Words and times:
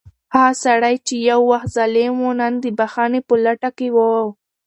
هغه 0.35 0.53
سړی 0.63 0.95
چې 1.07 1.15
یو 1.29 1.39
وخت 1.51 1.67
ظالم 1.77 2.15
و، 2.25 2.29
نن 2.39 2.53
د 2.63 2.65
بښنې 2.77 3.21
په 3.27 3.35
لټه 3.45 3.69
کې 3.77 3.87
و. 3.95 3.97